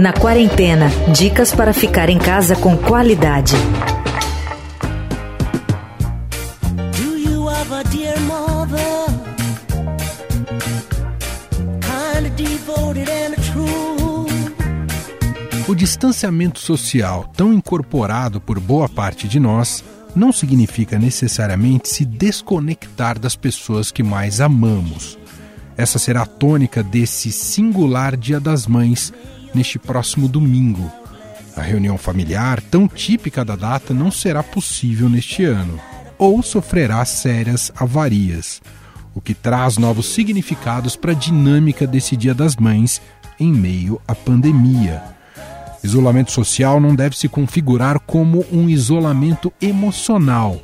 Na 0.00 0.12
quarentena, 0.12 0.88
dicas 1.16 1.54
para 1.54 1.72
ficar 1.72 2.08
em 2.08 2.18
casa 2.18 2.56
com 2.56 2.76
qualidade. 2.76 3.54
O 15.68 15.74
distanciamento 15.76 16.58
social, 16.58 17.30
tão 17.36 17.52
incorporado 17.52 18.40
por 18.40 18.58
boa 18.58 18.88
parte 18.88 19.28
de 19.28 19.38
nós, 19.38 19.84
não 20.16 20.32
significa 20.32 20.98
necessariamente 20.98 21.88
se 21.88 22.04
desconectar 22.04 23.20
das 23.20 23.36
pessoas 23.36 23.92
que 23.92 24.02
mais 24.02 24.40
amamos. 24.40 25.19
Essa 25.80 25.98
será 25.98 26.20
a 26.20 26.26
tônica 26.26 26.82
desse 26.82 27.32
singular 27.32 28.14
Dia 28.14 28.38
das 28.38 28.66
Mães 28.66 29.14
neste 29.54 29.78
próximo 29.78 30.28
domingo. 30.28 30.92
A 31.56 31.62
reunião 31.62 31.96
familiar, 31.96 32.60
tão 32.60 32.86
típica 32.86 33.42
da 33.46 33.56
data, 33.56 33.94
não 33.94 34.10
será 34.10 34.42
possível 34.42 35.08
neste 35.08 35.42
ano, 35.42 35.80
ou 36.18 36.42
sofrerá 36.42 37.02
sérias 37.06 37.72
avarias, 37.74 38.60
o 39.14 39.22
que 39.22 39.32
traz 39.32 39.78
novos 39.78 40.12
significados 40.12 40.96
para 40.96 41.12
a 41.12 41.14
dinâmica 41.14 41.86
desse 41.86 42.14
Dia 42.14 42.34
das 42.34 42.56
Mães 42.56 43.00
em 43.38 43.50
meio 43.50 43.98
à 44.06 44.14
pandemia. 44.14 45.02
Isolamento 45.82 46.30
social 46.30 46.78
não 46.78 46.94
deve 46.94 47.16
se 47.16 47.26
configurar 47.26 47.98
como 48.00 48.44
um 48.52 48.68
isolamento 48.68 49.50
emocional. 49.62 50.60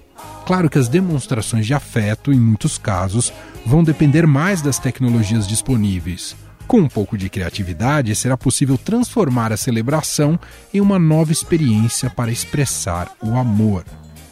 Claro 0.46 0.70
que 0.70 0.78
as 0.78 0.86
demonstrações 0.88 1.66
de 1.66 1.74
afeto, 1.74 2.32
em 2.32 2.38
muitos 2.38 2.78
casos, 2.78 3.32
vão 3.66 3.82
depender 3.82 4.28
mais 4.28 4.62
das 4.62 4.78
tecnologias 4.78 5.44
disponíveis. 5.44 6.36
Com 6.68 6.78
um 6.78 6.88
pouco 6.88 7.18
de 7.18 7.28
criatividade, 7.28 8.14
será 8.14 8.36
possível 8.36 8.78
transformar 8.78 9.52
a 9.52 9.56
celebração 9.56 10.38
em 10.72 10.80
uma 10.80 11.00
nova 11.00 11.32
experiência 11.32 12.08
para 12.08 12.30
expressar 12.30 13.10
o 13.20 13.36
amor. 13.36 13.84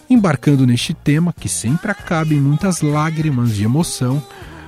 Embarcando 0.09 0.65
neste 0.65 0.95
tema, 0.95 1.33
que 1.33 1.49
sempre 1.49 1.91
acaba 1.91 2.33
em 2.33 2.41
muitas 2.41 2.81
lágrimas 2.81 3.53
de 3.53 3.65
emoção, 3.65 4.23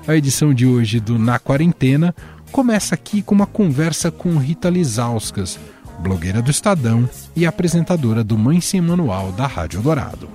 a 0.09 0.17
edição 0.17 0.53
de 0.53 0.67
hoje 0.67 0.99
do 0.99 1.17
Na 1.17 1.39
Quarentena 1.39 2.13
começa 2.51 2.97
aqui 2.97 3.23
com 3.23 3.37
uma 3.37 3.47
conversa 3.47 4.11
com 4.11 4.37
Rita 4.37 4.69
Lizauskas, 4.69 5.61
blogueira 6.01 6.43
do 6.43 6.51
Estadão 6.51 7.09
e 7.37 7.47
apresentadora 7.47 8.25
do 8.25 8.37
Mãe 8.37 8.61
Sem 8.61 8.81
Manual 8.81 9.31
da 9.31 9.47
Rádio 9.47 9.81
Dourado. 9.81 10.29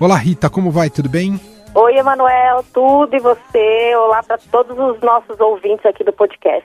Olá 0.00 0.16
Rita, 0.16 0.48
como 0.48 0.70
vai? 0.70 0.88
Tudo 0.88 1.08
bem? 1.08 1.40
Oi, 1.74 1.96
Emanuel, 1.96 2.64
tudo 2.72 3.16
e 3.16 3.18
você? 3.18 3.96
Olá 3.96 4.22
para 4.22 4.38
todos 4.38 4.78
os 4.78 5.00
nossos 5.02 5.40
ouvintes 5.40 5.84
aqui 5.84 6.04
do 6.04 6.12
podcast. 6.12 6.64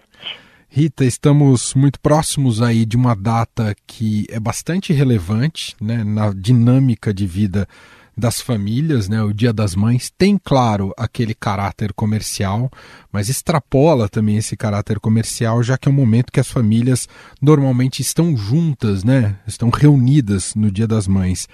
Rita, 0.69 1.03
estamos 1.03 1.73
muito 1.73 1.99
próximos 1.99 2.61
aí 2.61 2.85
de 2.85 2.95
uma 2.95 3.15
data 3.15 3.75
que 3.87 4.27
é 4.29 4.39
bastante 4.39 4.93
relevante 4.93 5.75
né, 5.81 6.03
na 6.03 6.31
dinâmica 6.31 7.11
de 7.11 7.25
vida 7.25 7.67
das 8.15 8.39
famílias, 8.39 9.09
né? 9.09 9.23
O 9.23 9.33
Dia 9.33 9.51
das 9.51 9.75
Mães 9.75 10.11
tem, 10.15 10.37
claro, 10.37 10.93
aquele 10.95 11.33
caráter 11.33 11.91
comercial, 11.93 12.69
mas 13.11 13.29
extrapola 13.29 14.07
também 14.07 14.37
esse 14.37 14.55
caráter 14.55 14.99
comercial, 14.99 15.63
já 15.63 15.75
que 15.75 15.89
é 15.89 15.91
um 15.91 15.95
momento 15.95 16.31
que 16.31 16.39
as 16.39 16.47
famílias 16.47 17.09
normalmente 17.41 18.03
estão 18.03 18.37
juntas, 18.37 19.03
né? 19.03 19.35
Estão 19.47 19.71
reunidas 19.71 20.53
no 20.53 20.69
Dia 20.69 20.87
das 20.87 21.07
Mães. 21.07 21.47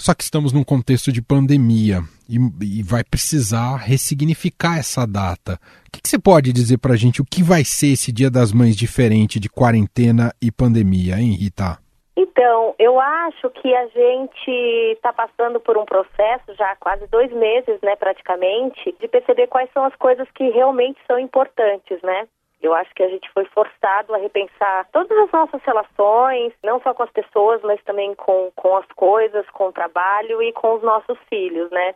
Só 0.00 0.14
que 0.14 0.22
estamos 0.22 0.50
num 0.50 0.64
contexto 0.64 1.12
de 1.12 1.20
pandemia 1.20 2.00
e, 2.26 2.38
e 2.78 2.82
vai 2.82 3.04
precisar 3.04 3.76
ressignificar 3.76 4.78
essa 4.78 5.06
data. 5.06 5.60
O 5.86 5.90
que, 5.92 6.00
que 6.00 6.08
você 6.08 6.18
pode 6.18 6.54
dizer 6.54 6.78
para 6.78 6.94
a 6.94 6.96
gente 6.96 7.20
o 7.20 7.24
que 7.24 7.42
vai 7.42 7.64
ser 7.64 7.88
esse 7.88 8.10
Dia 8.10 8.30
das 8.30 8.50
Mães 8.50 8.74
diferente 8.74 9.38
de 9.38 9.50
quarentena 9.50 10.32
e 10.40 10.50
pandemia, 10.50 11.16
hein, 11.20 11.34
Rita? 11.34 11.76
Então, 12.16 12.74
eu 12.78 12.98
acho 12.98 13.50
que 13.50 13.74
a 13.74 13.86
gente 13.88 14.50
está 14.96 15.12
passando 15.12 15.60
por 15.60 15.76
um 15.76 15.84
processo 15.84 16.54
já 16.56 16.72
há 16.72 16.76
quase 16.76 17.06
dois 17.08 17.30
meses, 17.30 17.78
né, 17.82 17.94
praticamente, 17.94 18.96
de 18.98 19.06
perceber 19.06 19.48
quais 19.48 19.70
são 19.74 19.84
as 19.84 19.94
coisas 19.96 20.26
que 20.34 20.48
realmente 20.48 20.98
são 21.06 21.18
importantes, 21.18 22.00
né? 22.02 22.26
Eu 22.62 22.74
acho 22.74 22.94
que 22.94 23.02
a 23.02 23.08
gente 23.08 23.28
foi 23.30 23.44
forçado 23.46 24.14
a 24.14 24.18
repensar 24.18 24.86
todas 24.92 25.16
as 25.16 25.30
nossas 25.32 25.62
relações, 25.62 26.52
não 26.62 26.80
só 26.82 26.92
com 26.92 27.02
as 27.02 27.10
pessoas, 27.10 27.62
mas 27.62 27.82
também 27.84 28.14
com, 28.14 28.50
com 28.54 28.76
as 28.76 28.86
coisas, 28.94 29.48
com 29.50 29.68
o 29.68 29.72
trabalho 29.72 30.42
e 30.42 30.52
com 30.52 30.74
os 30.74 30.82
nossos 30.82 31.18
filhos, 31.28 31.70
né? 31.70 31.94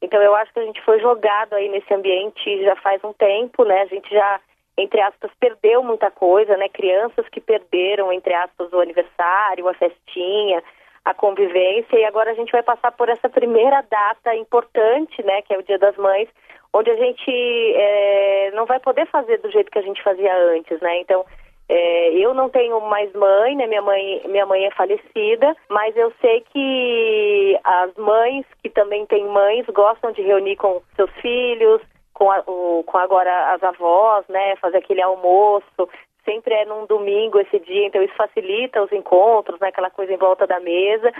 Então 0.00 0.22
eu 0.22 0.34
acho 0.36 0.52
que 0.52 0.60
a 0.60 0.64
gente 0.64 0.80
foi 0.82 1.00
jogado 1.00 1.54
aí 1.54 1.68
nesse 1.68 1.92
ambiente 1.92 2.62
já 2.62 2.76
faz 2.76 3.02
um 3.02 3.12
tempo, 3.12 3.64
né? 3.64 3.82
A 3.82 3.86
gente 3.86 4.08
já 4.10 4.40
entre 4.76 5.00
aspas, 5.00 5.30
perdeu 5.38 5.82
muita 5.82 6.10
coisa, 6.10 6.56
né? 6.56 6.68
Crianças 6.68 7.28
que 7.28 7.40
perderam, 7.40 8.12
entre 8.12 8.34
aspas, 8.34 8.72
o 8.72 8.80
aniversário, 8.80 9.68
a 9.68 9.74
festinha, 9.74 10.62
a 11.04 11.14
convivência, 11.14 11.96
e 11.96 12.04
agora 12.04 12.32
a 12.32 12.34
gente 12.34 12.50
vai 12.50 12.62
passar 12.62 12.90
por 12.92 13.08
essa 13.08 13.28
primeira 13.28 13.82
data 13.82 14.34
importante, 14.34 15.22
né? 15.22 15.42
Que 15.42 15.54
é 15.54 15.58
o 15.58 15.62
Dia 15.62 15.78
das 15.78 15.96
Mães, 15.96 16.28
onde 16.74 16.90
a 16.90 16.96
gente 16.96 17.30
é, 17.30 18.50
não 18.52 18.66
vai 18.66 18.80
poder 18.80 19.06
fazer 19.06 19.38
do 19.38 19.50
jeito 19.50 19.70
que 19.70 19.78
a 19.78 19.82
gente 19.82 20.02
fazia 20.02 20.36
antes, 20.50 20.78
né? 20.80 21.00
Então, 21.00 21.24
é, 21.68 22.12
eu 22.14 22.34
não 22.34 22.50
tenho 22.50 22.80
mais 22.80 23.12
mãe, 23.12 23.54
né? 23.54 23.66
Minha 23.68 23.80
mãe, 23.80 24.22
minha 24.26 24.44
mãe 24.44 24.66
é 24.66 24.70
falecida, 24.72 25.56
mas 25.70 25.96
eu 25.96 26.12
sei 26.20 26.44
que 26.52 27.58
as 27.62 27.94
mães 27.94 28.44
que 28.60 28.68
também 28.68 29.06
têm 29.06 29.24
mães 29.26 29.64
gostam 29.66 30.10
de 30.10 30.20
reunir 30.22 30.56
com 30.56 30.82
seus 30.96 31.10
filhos, 31.22 31.80
com, 32.12 32.30
a, 32.30 32.42
o, 32.46 32.82
com 32.84 32.98
agora 32.98 33.54
as 33.54 33.62
avós, 33.62 34.26
né, 34.28 34.56
fazer 34.56 34.78
aquele 34.78 35.00
almoço, 35.00 35.88
sempre 36.24 36.54
é 36.54 36.64
num 36.64 36.86
domingo 36.86 37.38
esse 37.38 37.58
dia, 37.60 37.86
então 37.86 38.02
isso 38.02 38.14
facilita 38.14 38.82
os 38.82 38.92
encontros, 38.92 39.58
né, 39.60 39.68
aquela 39.68 39.90
coisa 39.90 40.12
em 40.12 40.16
volta 40.16 40.46
da 40.46 40.60
mesa, 40.60 41.12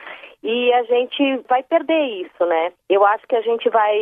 e 0.43 0.73
a 0.73 0.83
gente 0.85 1.39
vai 1.49 1.63
perder 1.63 2.05
isso, 2.27 2.45
né? 2.45 2.73
Eu 2.89 3.05
acho 3.05 3.27
que 3.27 3.37
a 3.37 3.41
gente 3.41 3.69
vai 3.71 3.97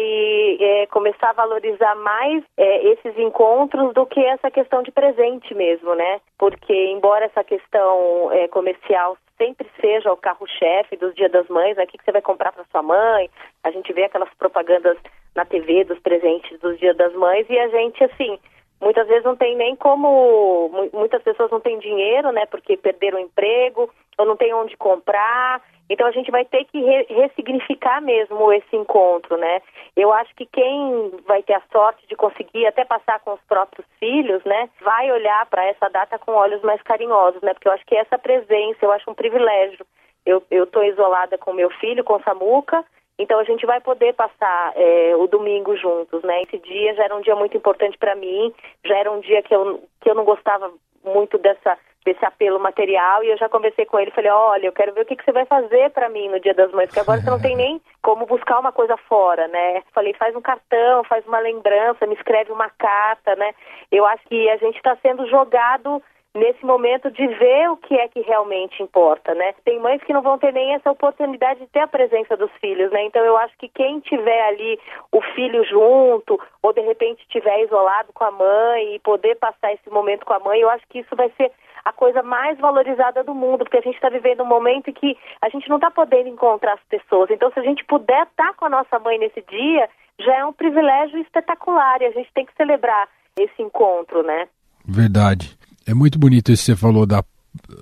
é, 0.60 0.86
começar 0.86 1.30
a 1.30 1.34
valorizar 1.34 1.94
mais 1.96 2.42
é, 2.56 2.88
esses 2.88 3.16
encontros 3.18 3.94
do 3.94 4.06
que 4.06 4.20
essa 4.24 4.50
questão 4.50 4.82
de 4.82 4.90
presente 4.90 5.54
mesmo, 5.54 5.94
né? 5.94 6.20
Porque 6.38 6.74
embora 6.90 7.26
essa 7.26 7.44
questão 7.44 8.30
é, 8.32 8.48
comercial 8.48 9.16
sempre 9.42 9.68
seja 9.80 10.12
o 10.12 10.16
carro-chefe 10.16 10.96
dos 10.96 11.14
Dia 11.14 11.28
das 11.28 11.48
Mães, 11.48 11.76
né? 11.76 11.84
o 11.84 11.86
que, 11.86 11.98
você 12.02 12.12
vai 12.12 12.22
comprar 12.22 12.52
para 12.52 12.64
sua 12.70 12.82
mãe, 12.82 13.28
a 13.64 13.70
gente 13.70 13.92
vê 13.92 14.04
aquelas 14.04 14.32
propagandas 14.34 14.96
na 15.34 15.44
TV 15.44 15.84
dos 15.84 15.98
presentes 15.98 16.58
dos 16.60 16.78
Dia 16.78 16.94
das 16.94 17.12
Mães 17.14 17.46
e 17.48 17.58
a 17.58 17.68
gente, 17.68 18.04
assim, 18.04 18.38
muitas 18.82 19.06
vezes 19.06 19.24
não 19.24 19.36
tem 19.36 19.56
nem 19.56 19.76
como. 19.76 20.70
Muitas 20.92 21.22
pessoas 21.22 21.50
não 21.50 21.60
têm 21.60 21.78
dinheiro, 21.78 22.32
né, 22.32 22.44
porque 22.46 22.76
perderam 22.76 23.18
o 23.18 23.22
emprego 23.22 23.88
ou 24.18 24.26
não 24.26 24.36
tem 24.36 24.52
onde 24.52 24.76
comprar. 24.76 25.62
Então 25.88 26.06
a 26.06 26.10
gente 26.10 26.30
vai 26.30 26.44
ter 26.44 26.64
que 26.64 26.80
re 26.80 27.06
ressignificar 27.08 28.00
mesmo 28.00 28.52
esse 28.52 28.74
encontro, 28.74 29.36
né? 29.36 29.60
Eu 29.96 30.12
acho 30.12 30.34
que 30.34 30.46
quem 30.46 31.10
vai 31.26 31.42
ter 31.42 31.54
a 31.54 31.62
sorte 31.70 32.06
de 32.06 32.16
conseguir 32.16 32.66
até 32.66 32.84
passar 32.84 33.20
com 33.20 33.32
os 33.34 33.40
próprios 33.42 33.86
filhos, 33.98 34.42
né, 34.44 34.70
vai 34.80 35.10
olhar 35.12 35.44
para 35.46 35.64
essa 35.66 35.88
data 35.88 36.18
com 36.18 36.32
olhos 36.32 36.62
mais 36.62 36.80
carinhosos, 36.82 37.42
né? 37.42 37.52
Porque 37.54 37.68
eu 37.68 37.72
acho 37.72 37.84
que 37.86 37.94
essa 37.94 38.18
presença, 38.18 38.78
eu 38.82 38.92
acho 38.92 39.10
um 39.10 39.14
privilégio. 39.14 39.86
Eu 40.24 40.42
estou 40.50 40.84
isolada 40.84 41.36
com 41.36 41.52
meu 41.52 41.68
filho, 41.70 42.04
com 42.04 42.22
Samuca, 42.22 42.84
então 43.22 43.38
a 43.38 43.44
gente 43.44 43.64
vai 43.64 43.80
poder 43.80 44.12
passar 44.14 44.72
é, 44.74 45.14
o 45.16 45.26
domingo 45.26 45.76
juntos, 45.76 46.22
né? 46.22 46.42
Esse 46.42 46.58
dia 46.58 46.94
já 46.94 47.04
era 47.04 47.16
um 47.16 47.20
dia 47.20 47.36
muito 47.36 47.56
importante 47.56 47.96
para 47.96 48.16
mim, 48.16 48.52
já 48.84 48.98
era 48.98 49.10
um 49.10 49.20
dia 49.20 49.42
que 49.42 49.54
eu, 49.54 49.82
que 50.00 50.10
eu 50.10 50.14
não 50.14 50.24
gostava 50.24 50.70
muito 51.04 51.38
dessa 51.38 51.78
desse 52.04 52.24
apelo 52.24 52.58
material 52.58 53.22
e 53.22 53.30
eu 53.30 53.36
já 53.36 53.48
conversei 53.48 53.86
com 53.86 53.98
ele, 53.98 54.10
falei, 54.10 54.30
olha, 54.30 54.66
eu 54.66 54.72
quero 54.72 54.92
ver 54.92 55.02
o 55.02 55.04
que, 55.04 55.14
que 55.14 55.24
você 55.24 55.32
vai 55.32 55.46
fazer 55.46 55.90
para 55.90 56.08
mim 56.08 56.28
no 56.28 56.40
Dia 56.40 56.52
das 56.52 56.72
Mães, 56.72 56.86
porque 56.86 57.00
agora 57.00 57.20
você 57.20 57.30
não 57.30 57.40
tem 57.40 57.56
nem 57.56 57.80
como 58.02 58.26
buscar 58.26 58.58
uma 58.58 58.72
coisa 58.72 58.96
fora, 59.08 59.46
né? 59.48 59.82
Falei, 59.92 60.12
faz 60.14 60.34
um 60.34 60.40
cartão, 60.40 61.04
faz 61.04 61.24
uma 61.26 61.38
lembrança, 61.38 62.06
me 62.06 62.14
escreve 62.14 62.50
uma 62.50 62.68
carta, 62.70 63.36
né? 63.36 63.54
Eu 63.90 64.04
acho 64.04 64.24
que 64.28 64.50
a 64.50 64.56
gente 64.56 64.76
está 64.76 64.96
sendo 64.96 65.28
jogado 65.28 66.02
nesse 66.34 66.64
momento 66.64 67.10
de 67.10 67.26
ver 67.26 67.70
o 67.70 67.76
que 67.76 67.94
é 67.94 68.08
que 68.08 68.20
realmente 68.20 68.82
importa, 68.82 69.34
né? 69.34 69.54
Tem 69.64 69.78
mães 69.78 70.02
que 70.02 70.12
não 70.12 70.22
vão 70.22 70.38
ter 70.38 70.52
nem 70.52 70.74
essa 70.74 70.90
oportunidade 70.90 71.60
de 71.60 71.66
ter 71.66 71.80
a 71.80 71.86
presença 71.86 72.36
dos 72.36 72.50
filhos, 72.60 72.90
né? 72.90 73.04
Então 73.04 73.22
eu 73.22 73.36
acho 73.36 73.56
que 73.58 73.68
quem 73.68 74.00
tiver 74.00 74.48
ali 74.48 74.78
o 75.10 75.20
filho 75.34 75.62
junto 75.64 76.40
ou 76.62 76.72
de 76.72 76.80
repente 76.80 77.20
estiver 77.22 77.62
isolado 77.64 78.12
com 78.14 78.24
a 78.24 78.30
mãe 78.30 78.94
e 78.94 79.00
poder 79.00 79.36
passar 79.36 79.72
esse 79.74 79.90
momento 79.90 80.24
com 80.24 80.32
a 80.32 80.40
mãe, 80.40 80.60
eu 80.60 80.70
acho 80.70 80.86
que 80.88 81.00
isso 81.00 81.14
vai 81.14 81.30
ser 81.36 81.52
a 81.84 81.92
coisa 81.92 82.22
mais 82.22 82.58
valorizada 82.58 83.24
do 83.24 83.34
mundo, 83.34 83.64
porque 83.64 83.78
a 83.78 83.82
gente 83.82 83.96
está 83.96 84.08
vivendo 84.08 84.42
um 84.42 84.46
momento 84.46 84.88
em 84.88 84.92
que 84.92 85.18
a 85.40 85.48
gente 85.48 85.68
não 85.68 85.76
está 85.76 85.90
podendo 85.90 86.28
encontrar 86.28 86.74
as 86.74 86.84
pessoas. 86.84 87.28
Então, 87.30 87.50
se 87.52 87.58
a 87.58 87.62
gente 87.62 87.84
puder 87.84 88.22
estar 88.22 88.48
tá 88.48 88.54
com 88.54 88.66
a 88.66 88.70
nossa 88.70 88.98
mãe 89.00 89.18
nesse 89.18 89.42
dia, 89.42 89.88
já 90.20 90.36
é 90.36 90.44
um 90.44 90.52
privilégio 90.52 91.18
espetacular 91.18 92.00
e 92.00 92.06
a 92.06 92.10
gente 92.12 92.32
tem 92.32 92.46
que 92.46 92.54
celebrar 92.54 93.08
esse 93.36 93.60
encontro, 93.60 94.22
né? 94.22 94.48
Verdade. 94.86 95.56
É 95.86 95.94
muito 95.94 96.18
bonito 96.18 96.52
isso 96.52 96.62
que 96.62 96.66
você 96.66 96.76
falou 96.76 97.06
da, 97.06 97.24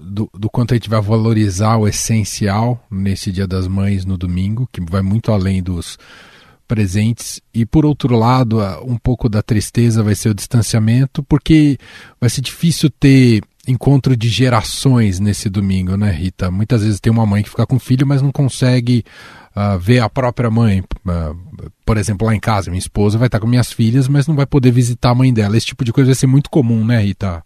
do, 0.00 0.30
do, 0.34 0.48
quanto 0.50 0.72
a 0.72 0.76
gente 0.76 0.88
vai 0.88 1.00
valorizar 1.00 1.76
o 1.76 1.86
essencial 1.86 2.82
nesse 2.90 3.30
Dia 3.30 3.46
das 3.46 3.66
Mães 3.66 4.04
no 4.04 4.16
domingo, 4.16 4.68
que 4.72 4.80
vai 4.80 5.02
muito 5.02 5.32
além 5.32 5.62
dos 5.62 5.98
presentes 6.66 7.40
e 7.52 7.66
por 7.66 7.84
outro 7.84 8.16
lado 8.16 8.60
um 8.84 8.96
pouco 8.96 9.28
da 9.28 9.42
tristeza 9.42 10.04
vai 10.04 10.14
ser 10.14 10.28
o 10.28 10.34
distanciamento 10.34 11.20
porque 11.24 11.76
vai 12.20 12.30
ser 12.30 12.42
difícil 12.42 12.88
ter 12.88 13.42
encontro 13.66 14.16
de 14.16 14.28
gerações 14.28 15.18
nesse 15.18 15.48
domingo, 15.48 15.96
né, 15.96 16.10
Rita? 16.10 16.50
Muitas 16.50 16.82
vezes 16.82 17.00
tem 17.00 17.12
uma 17.12 17.26
mãe 17.26 17.42
que 17.42 17.50
fica 17.50 17.66
com 17.66 17.78
filho, 17.78 18.06
mas 18.06 18.22
não 18.22 18.32
consegue 18.32 19.04
uh, 19.54 19.78
ver 19.78 20.00
a 20.00 20.08
própria 20.08 20.50
mãe. 20.50 20.80
Uh, 20.80 21.70
por 21.84 21.96
exemplo, 21.96 22.26
lá 22.26 22.34
em 22.34 22.40
casa, 22.40 22.70
minha 22.70 22.78
esposa 22.78 23.18
vai 23.18 23.26
estar 23.26 23.40
com 23.40 23.46
minhas 23.46 23.72
filhas, 23.72 24.08
mas 24.08 24.26
não 24.26 24.34
vai 24.34 24.46
poder 24.46 24.70
visitar 24.70 25.10
a 25.10 25.14
mãe 25.14 25.32
dela. 25.32 25.56
Esse 25.56 25.66
tipo 25.66 25.84
de 25.84 25.92
coisa 25.92 26.08
vai 26.08 26.14
ser 26.14 26.26
muito 26.26 26.50
comum, 26.50 26.84
né, 26.84 27.00
Rita? 27.00 27.42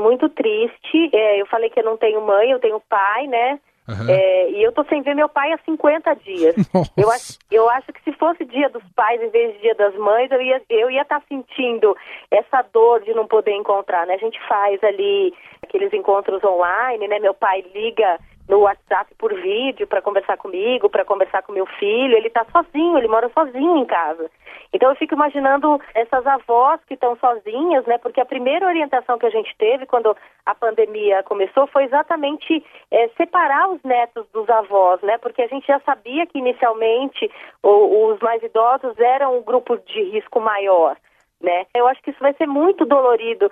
Muito 0.00 0.28
triste. 0.28 1.10
É, 1.12 1.40
eu 1.40 1.46
falei 1.46 1.70
que 1.70 1.80
eu 1.80 1.84
não 1.84 1.96
tenho 1.96 2.20
mãe, 2.20 2.50
eu 2.50 2.58
tenho 2.58 2.80
pai, 2.88 3.26
né? 3.26 3.60
Uhum. 3.88 4.08
É, 4.08 4.50
e 4.50 4.62
eu 4.62 4.70
tô 4.72 4.84
sem 4.84 5.02
ver 5.02 5.14
meu 5.14 5.28
pai 5.28 5.52
há 5.52 5.58
50 5.64 6.14
dias. 6.16 6.54
Eu 6.96 7.10
acho, 7.10 7.38
eu 7.50 7.68
acho 7.70 7.92
que 7.92 8.02
se 8.04 8.12
fosse 8.12 8.44
dia 8.44 8.68
dos 8.68 8.82
pais 8.94 9.20
em 9.20 9.30
vez 9.30 9.54
de 9.54 9.60
dia 9.62 9.74
das 9.74 9.94
mães, 9.96 10.30
eu 10.30 10.40
ia 10.40 10.62
eu 10.68 10.90
ia 10.90 11.02
estar 11.02 11.20
tá 11.20 11.26
sentindo 11.28 11.96
essa 12.30 12.62
dor 12.72 13.00
de 13.00 13.12
não 13.14 13.26
poder 13.26 13.52
encontrar, 13.52 14.06
né? 14.06 14.14
A 14.14 14.18
gente 14.18 14.38
faz 14.46 14.82
ali 14.84 15.34
aqueles 15.62 15.92
encontros 15.92 16.44
online, 16.44 17.08
né? 17.08 17.18
Meu 17.18 17.34
pai 17.34 17.64
liga 17.74 18.18
no 18.50 18.62
WhatsApp 18.62 19.14
por 19.16 19.32
vídeo 19.32 19.86
para 19.86 20.02
conversar 20.02 20.36
comigo, 20.36 20.90
para 20.90 21.04
conversar 21.04 21.42
com 21.42 21.52
meu 21.52 21.66
filho. 21.66 22.16
Ele 22.16 22.26
está 22.26 22.44
sozinho, 22.52 22.98
ele 22.98 23.06
mora 23.06 23.30
sozinho 23.30 23.76
em 23.76 23.86
casa. 23.86 24.28
Então 24.72 24.90
eu 24.90 24.96
fico 24.96 25.14
imaginando 25.14 25.80
essas 25.94 26.26
avós 26.26 26.80
que 26.86 26.94
estão 26.94 27.16
sozinhas, 27.16 27.86
né? 27.86 27.96
Porque 27.98 28.20
a 28.20 28.26
primeira 28.26 28.66
orientação 28.66 29.18
que 29.18 29.26
a 29.26 29.30
gente 29.30 29.54
teve 29.56 29.86
quando 29.86 30.16
a 30.44 30.54
pandemia 30.54 31.22
começou 31.22 31.68
foi 31.68 31.84
exatamente 31.84 32.64
é, 32.90 33.08
separar 33.16 33.70
os 33.70 33.80
netos 33.84 34.26
dos 34.32 34.48
avós, 34.50 35.00
né? 35.02 35.16
Porque 35.18 35.42
a 35.42 35.46
gente 35.46 35.66
já 35.66 35.78
sabia 35.80 36.26
que 36.26 36.38
inicialmente 36.38 37.30
o, 37.62 38.08
os 38.08 38.18
mais 38.20 38.42
idosos 38.42 38.98
eram 38.98 39.38
um 39.38 39.42
grupo 39.42 39.78
de 39.78 40.02
risco 40.10 40.40
maior. 40.40 40.96
Né? 41.40 41.64
Eu 41.74 41.86
acho 41.88 42.02
que 42.02 42.10
isso 42.10 42.20
vai 42.20 42.34
ser 42.34 42.46
muito 42.46 42.84
dolorido 42.84 43.50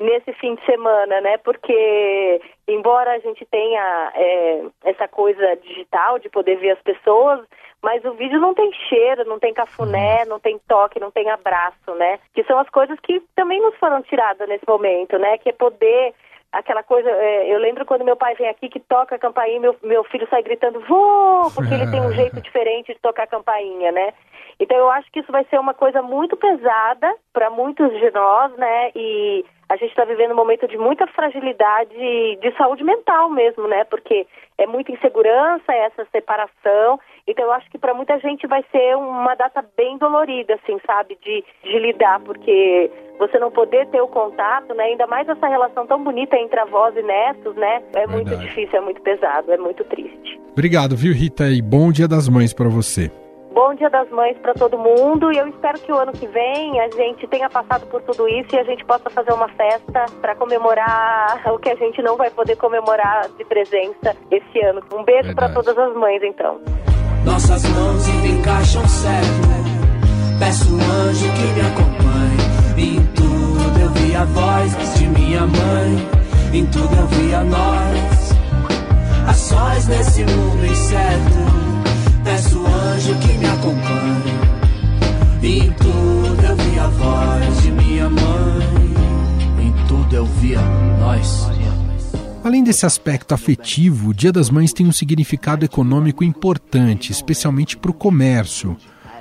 nesse 0.00 0.32
fim 0.34 0.54
de 0.54 0.64
semana, 0.64 1.20
né? 1.20 1.36
Porque 1.38 2.37
embora 2.88 3.12
a 3.12 3.18
gente 3.18 3.44
tenha 3.44 4.12
é, 4.14 4.62
essa 4.84 5.06
coisa 5.06 5.56
digital 5.56 6.18
de 6.18 6.30
poder 6.30 6.56
ver 6.56 6.70
as 6.70 6.80
pessoas, 6.80 7.40
mas 7.82 8.02
o 8.02 8.12
vídeo 8.14 8.40
não 8.40 8.54
tem 8.54 8.72
cheiro, 8.88 9.26
não 9.26 9.38
tem 9.38 9.52
cafuné, 9.52 10.22
uhum. 10.22 10.30
não 10.30 10.40
tem 10.40 10.58
toque, 10.66 10.98
não 10.98 11.10
tem 11.10 11.28
abraço, 11.28 11.94
né? 11.96 12.18
Que 12.32 12.42
são 12.44 12.58
as 12.58 12.68
coisas 12.70 12.98
que 13.00 13.20
também 13.36 13.60
nos 13.60 13.76
foram 13.76 14.00
tiradas 14.02 14.48
nesse 14.48 14.66
momento, 14.66 15.18
né? 15.18 15.36
Que 15.36 15.50
é 15.50 15.52
poder 15.52 16.14
aquela 16.50 16.82
coisa, 16.82 17.10
é, 17.10 17.52
eu 17.52 17.58
lembro 17.58 17.84
quando 17.84 18.06
meu 18.06 18.16
pai 18.16 18.34
vem 18.34 18.48
aqui 18.48 18.70
que 18.70 18.80
toca 18.80 19.16
a 19.16 19.18
campainha, 19.18 19.60
meu, 19.60 19.76
meu 19.82 20.02
filho 20.04 20.26
sai 20.30 20.42
gritando, 20.42 20.80
vou, 20.80 21.50
porque 21.50 21.74
ele 21.74 21.90
tem 21.90 22.00
um 22.00 22.12
jeito 22.16 22.40
diferente 22.40 22.94
de 22.94 23.00
tocar 23.00 23.24
a 23.24 23.26
campainha, 23.26 23.92
né? 23.92 24.14
Então 24.60 24.76
eu 24.76 24.90
acho 24.90 25.10
que 25.12 25.20
isso 25.20 25.30
vai 25.30 25.44
ser 25.44 25.58
uma 25.58 25.74
coisa 25.74 26.02
muito 26.02 26.36
pesada 26.36 27.14
para 27.32 27.48
muitos 27.48 27.90
de 27.98 28.10
nós, 28.10 28.52
né? 28.56 28.90
E 28.94 29.44
a 29.68 29.76
gente 29.76 29.90
está 29.90 30.04
vivendo 30.04 30.32
um 30.32 30.36
momento 30.36 30.66
de 30.66 30.78
muita 30.78 31.06
fragilidade 31.08 31.94
de 31.94 32.56
saúde 32.56 32.82
mental 32.82 33.28
mesmo, 33.28 33.68
né? 33.68 33.84
Porque 33.84 34.26
é 34.56 34.66
muita 34.66 34.90
insegurança, 34.90 35.72
essa 35.72 36.06
separação. 36.10 36.98
Então 37.26 37.44
eu 37.44 37.52
acho 37.52 37.70
que 37.70 37.78
para 37.78 37.92
muita 37.92 38.18
gente 38.18 38.46
vai 38.46 38.64
ser 38.72 38.96
uma 38.96 39.34
data 39.34 39.62
bem 39.76 39.98
dolorida, 39.98 40.54
assim, 40.54 40.78
sabe, 40.86 41.18
de, 41.22 41.44
de 41.62 41.78
lidar, 41.78 42.18
porque 42.20 42.90
você 43.18 43.38
não 43.38 43.50
poder 43.50 43.86
ter 43.88 44.00
o 44.00 44.08
contato, 44.08 44.74
né? 44.74 44.84
Ainda 44.84 45.06
mais 45.06 45.28
essa 45.28 45.46
relação 45.46 45.86
tão 45.86 46.02
bonita 46.02 46.36
entre 46.36 46.58
avós 46.58 46.96
e 46.96 47.02
netos, 47.02 47.54
né? 47.54 47.82
É 47.94 48.06
Verdade. 48.06 48.12
muito 48.12 48.36
difícil, 48.38 48.78
é 48.78 48.80
muito 48.80 49.02
pesado, 49.02 49.52
é 49.52 49.58
muito 49.58 49.84
triste. 49.84 50.40
Obrigado, 50.52 50.96
viu, 50.96 51.12
Rita? 51.12 51.44
E 51.44 51.60
bom 51.60 51.92
Dia 51.92 52.08
das 52.08 52.28
Mães 52.28 52.54
para 52.54 52.68
você. 52.68 53.12
Bom 53.58 53.74
Dia 53.74 53.90
das 53.90 54.08
Mães 54.10 54.38
para 54.38 54.54
todo 54.54 54.78
mundo 54.78 55.32
e 55.32 55.36
eu 55.36 55.48
espero 55.48 55.80
que 55.80 55.90
o 55.90 55.98
ano 55.98 56.12
que 56.12 56.28
vem 56.28 56.80
a 56.80 56.88
gente 56.90 57.26
tenha 57.26 57.50
passado 57.50 57.88
por 57.88 58.00
tudo 58.02 58.28
isso 58.28 58.54
e 58.54 58.56
a 58.56 58.62
gente 58.62 58.84
possa 58.84 59.10
fazer 59.10 59.32
uma 59.32 59.48
festa 59.48 60.06
para 60.20 60.36
comemorar 60.36 61.42
o 61.52 61.58
que 61.58 61.68
a 61.68 61.74
gente 61.74 62.00
não 62.00 62.16
vai 62.16 62.30
poder 62.30 62.54
comemorar 62.54 63.28
de 63.36 63.44
presença 63.44 64.14
esse 64.30 64.60
ano. 64.60 64.80
Um 64.94 65.02
beijo 65.02 65.34
para 65.34 65.48
todas 65.48 65.76
as 65.76 65.92
mães, 65.96 66.22
então. 66.22 66.60
Nossas 67.24 67.64
mãos 67.70 68.08
encaixam 68.24 68.86
certo. 68.86 69.48
Peço 70.38 70.72
um 70.72 70.78
anjo 70.78 71.26
que 71.32 71.46
me 71.52 71.60
acompanhe. 71.66 72.96
Em 72.96 73.06
tudo 73.12 73.80
eu 73.80 73.88
vi 73.88 74.14
a 74.14 74.24
voz 74.24 74.94
de 74.96 75.06
minha 75.08 75.40
mãe. 75.40 76.08
Em 76.54 76.64
tudo 76.66 76.94
eu 76.94 77.06
vi 77.08 77.34
a 77.34 77.42
nós. 77.42 78.32
A 79.28 79.34
sós 79.34 79.88
nesse 79.88 80.22
mundo 80.22 80.64
incerto. 80.64 81.57
Anjo 82.98 83.16
que 83.20 83.32
me 83.38 83.46
acompanhe. 83.46 84.32
Em 85.40 85.72
tudo 85.74 86.44
eu 86.44 86.56
vi 86.56 86.78
a 86.80 86.88
voz 86.88 87.62
de 87.62 87.70
minha 87.70 88.10
mãe. 88.10 88.66
Em 89.62 89.86
tudo 89.86 90.16
eu 90.16 90.26
via 90.26 90.60
nós. 90.98 91.46
Além 92.42 92.64
desse 92.64 92.86
aspecto 92.86 93.34
afetivo, 93.34 94.08
o 94.08 94.14
Dia 94.14 94.32
das 94.32 94.50
Mães 94.50 94.72
tem 94.72 94.84
um 94.84 94.90
significado 94.90 95.64
econômico 95.64 96.24
importante, 96.24 97.12
especialmente 97.12 97.76
para 97.76 97.92
o 97.92 97.94
comércio. 97.94 98.76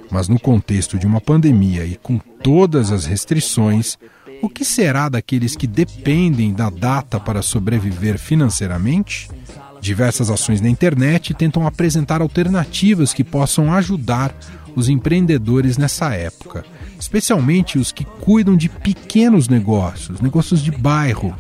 Mas 0.10 0.28
no 0.28 0.40
contexto 0.40 0.98
de 0.98 1.06
uma 1.06 1.22
pandemia 1.22 1.86
e 1.86 1.98
com 1.98 2.18
todas 2.18 2.92
as 2.92 3.06
restrições, 3.06 3.96
o 4.42 4.50
que 4.50 4.66
será 4.66 5.08
daqueles 5.08 5.56
que 5.56 5.68
dependem 5.68 6.52
da 6.52 6.72
data 6.72 7.20
para 7.20 7.44
sobreviver 7.44 8.18
financeiramente? 8.18 9.30
Diversas 9.82 10.30
ações 10.30 10.62
na 10.62 10.70
internet 10.70 11.34
tentam 11.34 11.66
apresentar 11.66 12.22
alternativas 12.22 13.14
que 13.14 13.24
possam 13.24 13.72
ajudar 13.74 14.34
os 14.76 14.90
empreendedores 14.90 15.78
nessa 15.78 16.14
época, 16.14 16.64
especialmente 17.00 17.80
os 17.80 17.92
que 17.92 18.06
cuidam 18.06 18.56
de 18.56 18.70
pequenos 18.70 19.48
negócios, 19.48 20.22
negócios 20.22 20.62
de 20.62 20.72
bairro. 20.72 21.36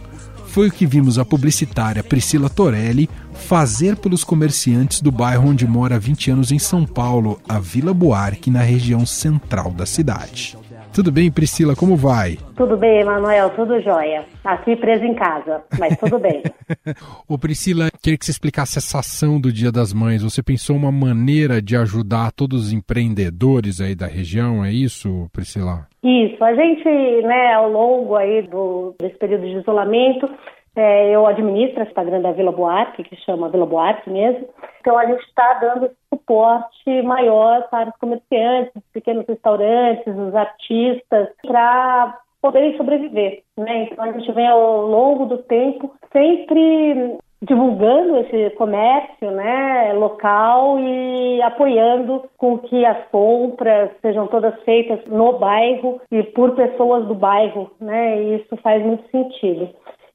Foi 0.48 0.69
o 0.69 0.72
que 0.72 0.88
vimos 0.88 1.19
a 1.19 1.25
publicitária 1.25 2.04
Priscila 2.04 2.50
Torelli 2.50 3.10
fazer 3.34 3.95
pelos 3.95 4.24
comerciantes 4.24 5.01
do 5.01 5.12
bairro 5.12 5.50
onde 5.50 5.68
mora 5.68 5.95
há 5.95 6.00
20 6.00 6.31
anos 6.31 6.51
em 6.51 6.57
São 6.57 6.86
Paulo, 6.86 7.39
a 7.48 7.60
Vila 7.60 7.94
Buarque, 7.94 8.50
na 8.50 8.62
região 8.62 9.06
central 9.06 9.72
da 9.72 9.86
cidade. 9.86 10.57
Tudo 10.97 11.11
bem, 11.11 11.31
Priscila? 11.31 11.75
Como 11.75 11.95
vai? 11.95 12.38
Tudo 12.55 12.75
bem, 12.75 13.01
Emanuel, 13.01 13.51
tudo 13.51 13.79
jóia. 13.83 14.25
Aqui 14.44 14.75
preso 14.75 15.05
em 15.05 15.13
casa, 15.13 15.63
mas 15.77 15.95
tudo 15.99 16.17
bem. 16.17 16.41
Ô 17.29 17.38
Priscila, 17.38 17.89
queria 18.01 18.17
que 18.17 18.25
você 18.25 18.31
explicasse 18.31 18.79
essa 18.79 18.97
ação 18.97 19.39
do 19.39 19.53
Dia 19.53 19.71
das 19.71 19.94
Mães. 19.94 20.23
Você 20.23 20.41
pensou 20.41 20.75
uma 20.75 20.91
maneira 20.91 21.61
de 21.61 21.77
ajudar 21.77 22.31
todos 22.31 22.65
os 22.65 22.73
empreendedores 22.73 23.79
aí 23.79 23.94
da 23.94 24.07
região, 24.07 24.65
é 24.65 24.71
isso, 24.71 25.29
Priscila? 25.31 25.85
Isso, 26.03 26.44
a 26.44 26.55
gente, 26.55 26.83
né, 27.27 27.53
ao 27.53 27.69
longo 27.69 28.15
aí 28.15 28.41
do, 28.47 28.95
desse 29.00 29.19
período 29.19 29.43
de 29.43 29.59
isolamento, 29.59 30.27
é, 30.77 31.09
eu 31.09 31.25
administro 31.25 31.81
o 31.81 31.88
Instagram 31.88 32.21
da 32.21 32.31
Vila 32.31 32.51
Buarque, 32.51 33.03
que 33.03 33.15
chama 33.17 33.50
Vila 33.50 33.65
Buarque 33.65 34.10
mesmo. 34.10 34.48
Então 34.79 34.98
a 34.98 35.05
gente 35.05 35.24
está 35.24 35.55
dando 35.55 35.89
suporte 36.13 37.01
maior 37.03 37.67
para 37.69 37.89
os 37.89 37.96
comerciantes, 37.98 38.75
os 38.75 38.84
pequenos 38.93 39.25
restaurantes, 39.27 40.15
os 40.15 40.36
artistas, 40.36 41.29
para 41.46 42.19
poderem 42.41 42.77
sobreviver. 42.77 43.43
Né? 43.57 43.89
Então 43.91 44.05
a 44.05 44.12
gente 44.12 44.31
vem 44.31 44.48
ao 44.48 44.88
longo 44.88 45.25
do 45.25 45.39
tempo 45.39 45.93
sempre 46.12 47.17
divulgando 47.41 48.17
esse 48.17 48.50
comércio 48.55 49.29
né, 49.29 49.93
local 49.93 50.79
e 50.79 51.41
apoiando 51.43 52.24
com 52.36 52.57
que 52.57 52.84
as 52.84 53.07
compras 53.10 53.91
sejam 54.01 54.25
todas 54.27 54.60
feitas 54.63 55.00
no 55.05 55.34
bairro 55.34 56.01
e 56.12 56.24
por 56.24 56.55
pessoas 56.55 57.05
do 57.05 57.13
bairro, 57.13 57.69
né? 57.79 58.22
E 58.22 58.36
isso 58.38 58.57
faz 58.57 58.84
muito 58.84 59.07
sentido. 59.12 59.69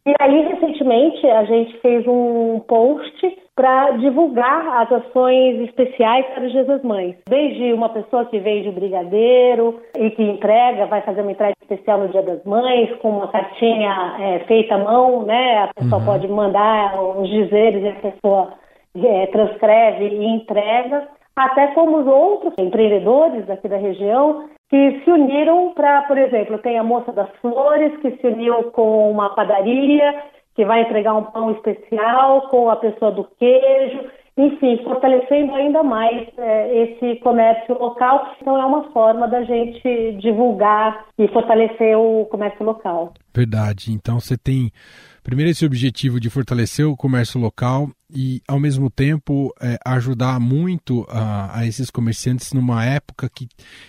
E 0.05 0.13
aí, 0.21 0.41
recentemente, 0.49 1.25
a 1.29 1.45
gente 1.45 1.79
fez 1.79 2.05
um 2.09 2.59
post 2.67 3.39
para 3.55 3.93
divulgar 3.93 4.83
as 4.83 4.91
ações 4.91 5.61
especiais 5.61 6.27
para 6.35 6.45
os 6.45 6.51
Dias 6.51 6.67
das 6.67 6.83
Mães. 6.83 7.17
Desde 7.29 7.73
uma 7.73 7.89
pessoa 7.89 8.25
que 8.25 8.41
vende 8.41 8.71
brigadeiro 8.71 9.81
e 9.97 10.11
que 10.11 10.23
entrega, 10.23 10.87
vai 10.87 11.03
fazer 11.03 11.21
uma 11.21 11.31
entrega 11.31 11.55
especial 11.63 11.99
no 11.99 12.09
Dia 12.09 12.23
das 12.23 12.43
Mães, 12.45 12.93
com 12.97 13.11
uma 13.11 13.29
cartinha 13.29 14.17
é, 14.19 14.39
feita 14.41 14.75
à 14.75 14.79
mão, 14.79 15.23
né? 15.23 15.59
A 15.59 15.75
pessoa 15.75 16.01
uhum. 16.01 16.07
pode 16.07 16.27
mandar 16.27 17.01
os 17.01 17.29
dizeres 17.29 17.85
e 17.85 17.89
a 17.89 18.11
pessoa 18.11 18.55
é, 18.97 19.27
transcreve 19.27 20.09
e 20.09 20.25
entrega 20.25 21.07
até 21.37 21.69
como 21.69 21.99
os 21.99 22.07
outros 22.07 22.55
empreendedores 22.59 23.49
aqui 23.49 23.69
da 23.69 23.77
região 23.77 24.49
que 24.73 25.03
se 25.05 25.11
uniram 25.11 25.75
para, 25.75 26.01
por 26.05 26.17
exemplo, 26.17 26.57
tem 26.57 26.79
a 26.79 26.83
Moça 26.83 27.13
das 27.13 27.29
Flores, 27.43 27.95
que 28.01 28.11
se 28.13 28.27
uniu 28.27 28.71
com 28.71 29.11
uma 29.11 29.35
padaria, 29.35 30.23
que 30.57 30.65
vai 30.65 30.81
entregar 30.81 31.13
um 31.13 31.25
pão 31.25 31.51
especial, 31.51 32.49
com 32.49 32.71
a 32.71 32.77
pessoa 32.77 33.11
do 33.11 33.29
queijo, 33.39 34.09
enfim, 34.35 34.83
fortalecendo 34.83 35.55
ainda 35.55 35.83
mais 35.83 36.27
é, 36.39 36.85
esse 36.85 37.21
comércio 37.21 37.79
local. 37.79 38.35
Então, 38.41 38.57
é 38.57 38.65
uma 38.65 38.85
forma 38.93 39.29
da 39.29 39.43
gente 39.45 40.17
divulgar 40.23 41.05
e 41.19 41.29
fortalecer 41.29 41.95
o 41.99 42.25
comércio 42.31 42.65
local. 42.65 43.13
Verdade. 43.35 43.93
Então 43.93 44.19
você 44.19 44.39
tem 44.39 44.71
primeiro 45.23 45.51
esse 45.51 45.65
objetivo 45.65 46.19
de 46.19 46.31
fortalecer 46.31 46.87
o 46.87 46.97
comércio 46.97 47.41
local 47.41 47.89
e, 48.15 48.41
ao 48.47 48.61
mesmo 48.61 48.91
tempo, 48.91 49.51
é, 49.61 49.79
ajudar 49.87 50.39
muito 50.39 51.07
a, 51.09 51.61
a, 51.61 51.67
esses 51.67 51.91
comerciantes 51.91 52.53
numa 52.53 52.85
época 52.85 53.29
que 53.35 53.49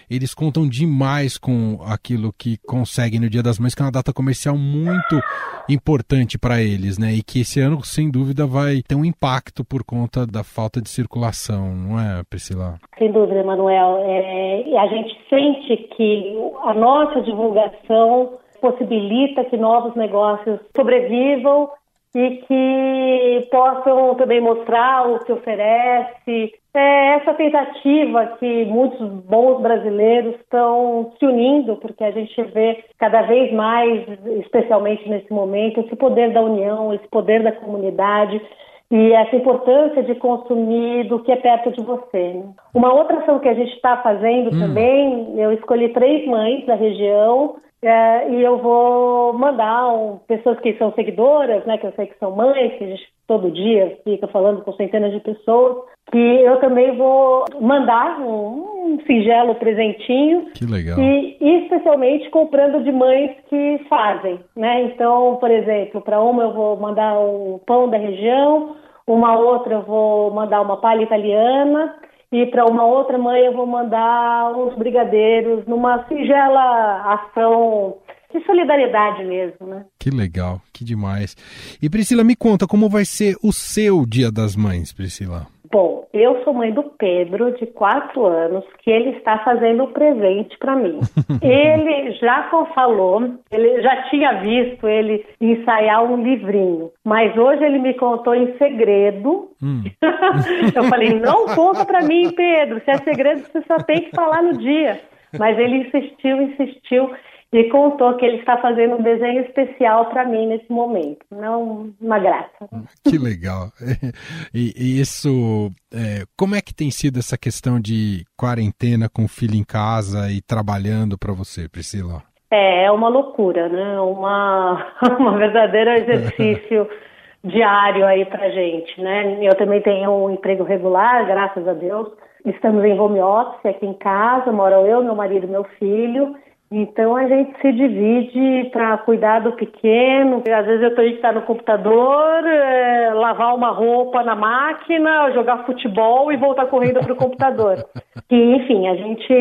eles 0.09 0.33
contam 0.33 0.67
demais 0.67 1.37
com 1.37 1.79
aquilo 1.85 2.31
que 2.31 2.57
conseguem 2.65 3.19
no 3.19 3.29
Dia 3.29 3.43
das 3.43 3.59
Mães, 3.59 3.75
que 3.75 3.81
é 3.81 3.85
uma 3.85 3.91
data 3.91 4.13
comercial 4.13 4.57
muito 4.57 5.19
importante 5.67 6.37
para 6.37 6.61
eles, 6.61 6.97
né? 6.97 7.13
E 7.13 7.21
que 7.21 7.41
esse 7.41 7.59
ano, 7.59 7.83
sem 7.83 8.09
dúvida, 8.09 8.47
vai 8.47 8.81
ter 8.87 8.95
um 8.95 9.03
impacto 9.03 9.65
por 9.65 9.83
conta 9.83 10.25
da 10.25 10.43
falta 10.43 10.81
de 10.81 10.89
circulação, 10.89 11.75
não 11.75 11.99
é, 11.99 12.23
Priscila? 12.29 12.77
Sem 12.97 13.11
dúvida, 13.11 13.43
Manuel. 13.43 13.97
É, 14.05 14.77
a 14.77 14.87
gente 14.87 15.13
sente 15.29 15.89
que 15.97 16.35
a 16.63 16.73
nossa 16.73 17.21
divulgação 17.21 18.39
possibilita 18.63 19.43
que 19.43 19.57
novos 19.57 19.93
negócios 19.93 20.57
sobrevivam 20.73 21.69
e 22.15 22.37
que 22.47 23.47
possam 23.51 24.15
também 24.15 24.39
mostrar 24.39 25.09
o 25.09 25.19
que 25.19 25.33
oferece. 25.33 26.53
É 26.73 27.15
essa 27.15 27.33
tentativa 27.33 28.37
que 28.39 28.65
muitos 28.65 29.09
bons 29.25 29.61
brasileiros 29.61 30.35
estão 30.35 31.11
se 31.19 31.25
unindo, 31.25 31.75
porque 31.75 32.03
a 32.05 32.11
gente 32.11 32.41
vê 32.43 32.85
cada 32.97 33.23
vez 33.23 33.51
mais, 33.51 34.07
especialmente 34.39 35.09
nesse 35.09 35.31
momento, 35.33 35.81
esse 35.81 35.95
poder 35.97 36.31
da 36.31 36.41
união, 36.41 36.93
esse 36.93 37.07
poder 37.09 37.43
da 37.43 37.51
comunidade 37.51 38.41
e 38.89 39.11
essa 39.11 39.35
importância 39.35 40.03
de 40.03 40.15
consumir 40.15 41.09
do 41.09 41.19
que 41.19 41.31
é 41.31 41.35
perto 41.35 41.71
de 41.71 41.83
você. 41.83 42.33
Né? 42.33 42.45
Uma 42.73 42.93
outra 42.93 43.17
ação 43.19 43.39
que 43.39 43.49
a 43.49 43.53
gente 43.53 43.73
está 43.73 43.97
fazendo 43.97 44.55
hum. 44.55 44.59
também, 44.59 45.33
eu 45.37 45.51
escolhi 45.51 45.89
três 45.89 46.25
mães 46.27 46.65
da 46.65 46.75
região 46.75 47.55
é, 47.83 48.31
e 48.31 48.41
eu 48.41 48.57
vou 48.59 49.33
mandar 49.33 49.93
um, 49.93 50.17
pessoas 50.27 50.59
que 50.61 50.73
são 50.77 50.93
seguidoras, 50.93 51.65
né, 51.65 51.77
que 51.77 51.85
eu 51.85 51.93
sei 51.93 52.07
que 52.07 52.17
são 52.17 52.35
mães, 52.35 52.77
que 52.77 52.83
a 52.85 52.87
gente 52.87 53.13
todo 53.27 53.51
dia 53.51 53.97
fica 54.03 54.27
falando 54.27 54.61
com 54.63 54.73
centenas 54.73 55.11
de 55.11 55.19
pessoas, 55.19 55.83
que 56.11 56.17
eu 56.17 56.59
também 56.59 56.95
vou 56.97 57.45
mandar 57.59 58.19
um, 58.19 58.95
um 58.95 58.99
singelo 59.05 59.55
presentinho. 59.55 60.47
Que 60.53 60.65
legal. 60.65 60.99
E 60.99 61.37
especialmente 61.41 62.29
comprando 62.29 62.83
de 62.83 62.91
mães 62.91 63.31
que 63.49 63.79
fazem, 63.89 64.39
né? 64.55 64.83
Então, 64.83 65.37
por 65.37 65.49
exemplo, 65.49 66.01
para 66.01 66.21
uma 66.21 66.43
eu 66.43 66.53
vou 66.53 66.77
mandar 66.77 67.19
um 67.19 67.59
pão 67.65 67.89
da 67.89 67.97
região, 67.97 68.75
uma 69.07 69.37
outra 69.37 69.75
eu 69.75 69.81
vou 69.81 70.31
mandar 70.31 70.61
uma 70.61 70.77
palha 70.77 71.03
italiana 71.03 71.95
e 72.33 72.47
para 72.47 72.65
uma 72.65 72.83
outra 72.83 73.15
mãe 73.15 73.45
eu 73.45 73.53
vou 73.53 73.67
mandar 73.67 74.51
uns 74.57 74.75
brigadeiros 74.75 75.67
numa 75.67 76.03
singela 76.07 77.13
ação 77.13 77.97
de 78.33 78.43
solidariedade 78.43 79.23
mesmo, 79.23 79.67
né? 79.67 79.85
Que 79.99 80.09
legal, 80.09 80.59
que 80.73 80.83
demais. 80.83 81.35
E 81.79 81.87
Priscila, 81.87 82.23
me 82.23 82.35
conta 82.35 82.65
como 82.65 82.89
vai 82.89 83.05
ser 83.05 83.35
o 83.43 83.53
seu 83.53 84.03
Dia 84.07 84.31
das 84.31 84.55
Mães, 84.55 84.91
Priscila. 84.91 85.52
Bom, 85.73 86.05
eu 86.13 86.43
sou 86.43 86.53
mãe 86.53 86.71
do 86.71 86.83
Pedro, 86.83 87.51
de 87.57 87.65
quatro 87.65 88.27
anos, 88.27 88.63
que 88.83 88.91
ele 88.91 89.17
está 89.17 89.39
fazendo 89.39 89.85
um 89.85 89.91
presente 89.91 90.55
para 90.59 90.75
mim. 90.75 90.99
ele 91.41 92.11
já 92.11 92.47
falou, 92.75 93.39
ele 93.51 93.81
já 93.81 94.03
tinha 94.03 94.33
visto 94.33 94.87
ele 94.87 95.25
ensaiar 95.41 96.03
um 96.03 96.21
livrinho, 96.21 96.91
mas 97.03 97.35
hoje 97.35 97.63
ele 97.63 97.79
me 97.79 97.95
contou 97.95 98.35
em 98.35 98.55
segredo. 98.59 99.49
Hum. 99.63 99.81
eu 100.75 100.83
falei, 100.83 101.19
não 101.19 101.47
conta 101.55 101.83
para 101.83 102.03
mim, 102.03 102.31
Pedro, 102.35 102.79
se 102.85 102.91
é 102.91 102.97
segredo 102.99 103.41
você 103.41 103.63
só 103.63 103.77
tem 103.77 104.01
que 104.01 104.11
falar 104.11 104.43
no 104.43 104.55
dia. 104.59 105.01
Mas 105.39 105.57
ele 105.57 105.87
insistiu, 105.87 106.39
insistiu 106.39 107.09
e 107.53 107.69
contou 107.69 108.17
que 108.17 108.25
ele 108.25 108.37
está 108.37 108.57
fazendo 108.57 108.95
um 108.95 109.03
desenho 109.03 109.41
especial 109.41 110.07
para 110.09 110.25
mim 110.25 110.47
nesse 110.47 110.69
momento. 110.71 111.23
Não 111.31 111.93
uma 112.01 112.17
graça. 112.17 112.67
Que 113.03 113.17
legal. 113.17 113.67
E, 114.53 114.71
e 114.77 114.99
isso, 114.99 115.71
é, 115.93 116.23
como 116.37 116.55
é 116.55 116.61
que 116.61 116.73
tem 116.73 116.89
sido 116.91 117.19
essa 117.19 117.37
questão 117.37 117.79
de 117.79 118.23
quarentena 118.37 119.09
com 119.09 119.25
o 119.25 119.27
filho 119.27 119.55
em 119.55 119.63
casa 119.63 120.31
e 120.31 120.41
trabalhando 120.41 121.17
para 121.17 121.33
você, 121.33 121.67
Priscila? 121.67 122.21
É, 122.51 122.85
é 122.85 122.91
uma 122.91 123.09
loucura, 123.09 123.67
né? 123.69 123.99
Uma, 123.99 124.93
uma 125.19 125.37
verdadeiro 125.37 125.91
exercício 125.91 126.87
diário 127.43 128.05
aí 128.05 128.25
para 128.25 128.49
gente, 128.49 129.01
né? 129.01 129.39
Eu 129.41 129.55
também 129.55 129.81
tenho 129.81 130.11
um 130.11 130.29
emprego 130.29 130.63
regular, 130.63 131.25
graças 131.25 131.67
a 131.67 131.73
Deus. 131.73 132.09
Estamos 132.45 132.83
em 132.83 132.99
home 132.99 133.21
office 133.21 133.65
aqui 133.65 133.85
em 133.85 133.93
casa, 133.93 134.51
moro 134.51 134.85
eu, 134.85 135.03
meu 135.03 135.15
marido, 135.15 135.47
meu 135.47 135.63
filho. 135.79 136.35
Então 136.75 137.15
a 137.15 137.27
gente 137.27 137.55
se 137.61 137.71
divide 137.71 138.71
para 138.71 138.97
cuidar 138.97 139.41
do 139.41 139.51
pequeno. 139.51 140.37
Às 140.39 140.65
vezes 140.65 140.81
eu 140.81 140.95
tenho 140.95 141.09
que 141.11 141.15
estar 141.17 141.31
no 141.31 141.43
computador, 141.43 142.43
é, 142.47 143.13
lavar 143.13 143.55
uma 143.55 143.69
roupa 143.69 144.23
na 144.23 144.35
máquina, 144.35 145.31
jogar 145.33 145.67
futebol 145.67 146.31
e 146.31 146.37
voltar 146.37 146.65
correndo 146.65 146.99
para 146.99 147.13
o 147.13 147.15
computador. 147.15 147.77
E, 148.29 148.35
enfim, 148.35 148.87
a 148.87 148.95
gente 148.95 149.33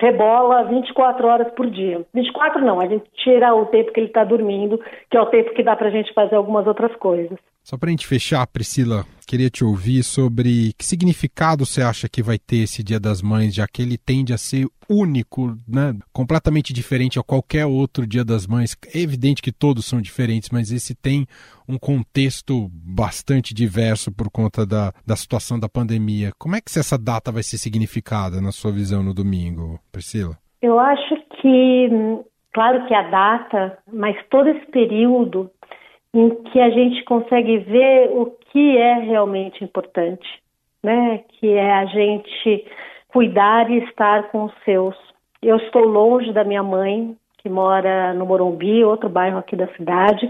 rebola 0.00 0.64
24 0.64 1.26
horas 1.26 1.52
por 1.54 1.68
dia. 1.70 2.04
24 2.14 2.64
não, 2.64 2.80
a 2.80 2.86
gente 2.86 3.04
tira 3.16 3.54
o 3.54 3.66
tempo 3.66 3.92
que 3.92 4.00
ele 4.00 4.06
está 4.06 4.24
dormindo, 4.24 4.80
que 5.10 5.16
é 5.16 5.20
o 5.20 5.26
tempo 5.26 5.52
que 5.54 5.62
dá 5.62 5.74
para 5.74 5.88
a 5.88 5.90
gente 5.90 6.12
fazer 6.14 6.36
algumas 6.36 6.66
outras 6.66 6.94
coisas. 6.96 7.38
Só 7.62 7.76
para 7.76 7.88
a 7.88 7.90
gente 7.90 8.06
fechar, 8.06 8.46
Priscila, 8.46 9.04
queria 9.26 9.50
te 9.50 9.62
ouvir 9.62 10.02
sobre 10.02 10.72
que 10.76 10.84
significado 10.84 11.64
você 11.64 11.82
acha 11.82 12.08
que 12.08 12.22
vai 12.22 12.38
ter 12.38 12.64
esse 12.64 12.82
Dia 12.82 12.98
das 12.98 13.22
Mães, 13.22 13.54
já 13.54 13.66
que 13.68 13.80
ele 13.80 13.96
tende 13.96 14.32
a 14.32 14.38
ser 14.38 14.66
único, 14.88 15.56
né? 15.68 15.94
completamente 16.12 16.72
diferente 16.72 17.16
a 17.16 17.22
qualquer 17.22 17.64
outro 17.64 18.06
Dia 18.06 18.24
das 18.24 18.46
Mães. 18.46 18.76
É 18.92 18.98
evidente 18.98 19.40
que 19.40 19.52
todos 19.52 19.86
são 19.86 20.00
diferentes, 20.00 20.50
mas 20.50 20.72
esse 20.72 20.96
tem 20.96 21.28
um 21.68 21.78
contexto 21.78 22.68
bastante 22.72 23.54
diverso 23.54 24.10
por 24.10 24.28
conta 24.30 24.66
da, 24.66 24.92
da 25.06 25.14
situação 25.14 25.60
da 25.60 25.68
pandemia. 25.68 26.32
Como 26.36 26.56
é 26.56 26.60
que 26.60 26.76
essa 26.76 26.98
data 26.98 27.30
vai 27.30 27.44
ser 27.44 27.58
significada 27.58 28.10
na 28.42 28.52
sua 28.52 28.72
visão 28.72 29.02
no 29.02 29.14
domingo, 29.14 29.78
Priscila? 29.92 30.36
Eu 30.60 30.78
acho 30.78 31.16
que, 31.40 31.88
claro 32.52 32.86
que 32.86 32.94
a 32.94 33.08
data, 33.08 33.78
mas 33.90 34.16
todo 34.28 34.48
esse 34.48 34.66
período 34.66 35.50
em 36.12 36.30
que 36.44 36.60
a 36.60 36.70
gente 36.70 37.04
consegue 37.04 37.58
ver 37.58 38.10
o 38.10 38.26
que 38.50 38.76
é 38.76 38.94
realmente 38.94 39.62
importante, 39.64 40.28
né? 40.82 41.22
Que 41.38 41.52
é 41.52 41.72
a 41.72 41.86
gente 41.86 42.66
cuidar 43.08 43.70
e 43.70 43.78
estar 43.84 44.24
com 44.30 44.44
os 44.44 44.52
seus. 44.64 44.96
Eu 45.40 45.56
estou 45.56 45.84
longe 45.84 46.32
da 46.32 46.44
minha 46.44 46.62
mãe, 46.62 47.16
que 47.38 47.48
mora 47.48 48.12
no 48.12 48.26
Morumbi, 48.26 48.84
outro 48.84 49.08
bairro 49.08 49.38
aqui 49.38 49.56
da 49.56 49.68
cidade 49.68 50.28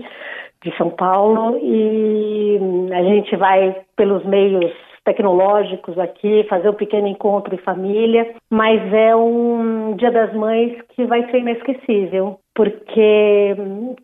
de 0.63 0.77
São 0.77 0.91
Paulo, 0.91 1.59
e 1.59 2.59
a 2.93 3.03
gente 3.03 3.35
vai 3.37 3.75
pelos 3.97 4.25
meios 4.27 4.71
tecnológicos 5.05 5.99
aqui, 5.99 6.45
fazer 6.49 6.69
um 6.69 6.75
pequeno 6.75 7.07
encontro 7.07 7.55
em 7.55 7.59
família, 7.59 8.35
mas 8.51 8.81
é 8.93 9.15
um 9.15 9.97
Dia 9.97 10.11
das 10.11 10.35
Mães 10.35 10.77
que 10.95 11.05
vai 11.07 11.29
ser 11.31 11.39
inesquecível, 11.39 12.39
porque 12.55 13.57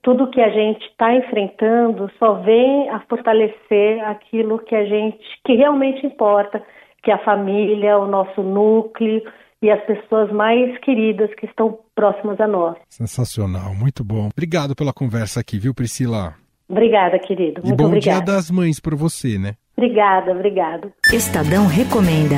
tudo 0.02 0.30
que 0.30 0.40
a 0.40 0.50
gente 0.50 0.84
está 0.86 1.14
enfrentando 1.14 2.10
só 2.18 2.34
vem 2.34 2.88
a 2.90 3.00
fortalecer 3.00 4.02
aquilo 4.04 4.58
que 4.58 4.74
a 4.74 4.84
gente, 4.84 5.18
que 5.44 5.54
realmente 5.54 6.06
importa, 6.06 6.62
que 7.02 7.10
é 7.10 7.14
a 7.14 7.24
família, 7.24 7.98
o 7.98 8.06
nosso 8.06 8.42
núcleo 8.42 9.22
e 9.62 9.70
as 9.70 9.82
pessoas 9.84 10.30
mais 10.32 10.76
queridas 10.78 11.32
que 11.34 11.46
estão 11.46 11.78
próximas 11.94 12.40
a 12.40 12.46
nós. 12.46 12.76
Sensacional, 12.88 13.74
muito 13.74 14.04
bom. 14.04 14.28
Obrigado 14.32 14.74
pela 14.74 14.92
conversa 14.92 15.40
aqui, 15.40 15.58
viu, 15.58 15.74
Priscila? 15.74 16.34
Obrigada, 16.68 17.18
querido. 17.18 17.62
Muito 17.62 17.74
e 17.74 17.76
bom 17.76 17.86
obrigada. 17.86 18.24
dia 18.24 18.34
das 18.34 18.50
mães 18.50 18.80
para 18.80 18.96
você, 18.96 19.38
né? 19.38 19.54
Obrigada, 19.78 20.32
obrigada. 20.32 20.90
Estadão 21.12 21.66
Recomenda. 21.66 22.36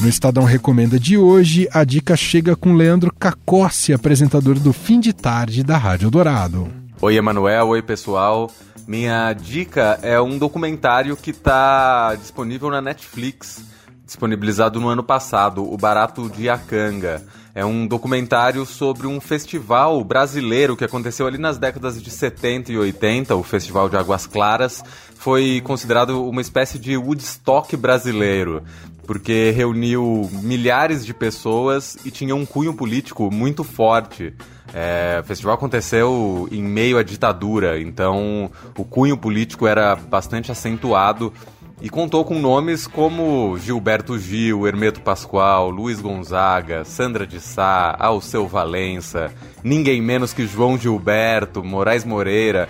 No 0.00 0.08
Estadão 0.08 0.44
Recomenda 0.44 1.00
de 1.00 1.18
hoje, 1.18 1.68
a 1.72 1.82
dica 1.82 2.16
chega 2.16 2.54
com 2.54 2.74
Leandro 2.74 3.12
Cacossi, 3.12 3.92
apresentador 3.92 4.56
do 4.60 4.72
Fim 4.72 5.00
de 5.00 5.12
Tarde 5.12 5.64
da 5.64 5.76
Rádio 5.76 6.12
Dourado. 6.12 6.68
Oi, 7.00 7.16
Emanuel. 7.16 7.66
Oi, 7.70 7.82
pessoal. 7.82 8.48
Minha 8.86 9.32
dica 9.32 9.98
é 10.00 10.20
um 10.20 10.38
documentário 10.38 11.16
que 11.16 11.30
está 11.30 12.14
disponível 12.14 12.70
na 12.70 12.80
Netflix, 12.80 13.64
disponibilizado 14.04 14.80
no 14.80 14.88
ano 14.88 15.02
passado, 15.02 15.68
O 15.68 15.76
Barato 15.76 16.30
de 16.30 16.48
Acanga. 16.48 17.20
É 17.56 17.64
um 17.64 17.86
documentário 17.86 18.66
sobre 18.66 19.06
um 19.06 19.18
festival 19.18 20.04
brasileiro 20.04 20.76
que 20.76 20.84
aconteceu 20.84 21.26
ali 21.26 21.38
nas 21.38 21.56
décadas 21.56 22.02
de 22.02 22.10
70 22.10 22.70
e 22.70 22.76
80, 22.76 23.34
o 23.34 23.42
Festival 23.42 23.88
de 23.88 23.96
Águas 23.96 24.26
Claras. 24.26 24.84
Foi 25.14 25.62
considerado 25.64 26.22
uma 26.28 26.42
espécie 26.42 26.78
de 26.78 26.98
Woodstock 26.98 27.74
brasileiro, 27.74 28.62
porque 29.06 29.52
reuniu 29.56 30.28
milhares 30.42 31.06
de 31.06 31.14
pessoas 31.14 31.96
e 32.04 32.10
tinha 32.10 32.36
um 32.36 32.44
cunho 32.44 32.74
político 32.74 33.30
muito 33.32 33.64
forte. 33.64 34.34
É, 34.74 35.20
o 35.22 35.24
festival 35.24 35.54
aconteceu 35.54 36.46
em 36.52 36.62
meio 36.62 36.98
à 36.98 37.02
ditadura, 37.02 37.80
então 37.80 38.50
o 38.76 38.84
cunho 38.84 39.16
político 39.16 39.66
era 39.66 39.96
bastante 39.96 40.52
acentuado 40.52 41.32
e 41.80 41.90
contou 41.90 42.24
com 42.24 42.38
nomes 42.38 42.86
como 42.86 43.58
Gilberto 43.58 44.18
Gil, 44.18 44.66
Hermeto 44.66 45.02
Pascoal, 45.02 45.68
Luiz 45.68 46.00
Gonzaga, 46.00 46.84
Sandra 46.84 47.26
de 47.26 47.38
Sá, 47.38 47.94
Alceu 47.98 48.46
Valença, 48.46 49.30
ninguém 49.62 50.00
menos 50.00 50.32
que 50.32 50.46
João 50.46 50.78
Gilberto, 50.78 51.62
Moraes 51.62 52.04
Moreira. 52.04 52.68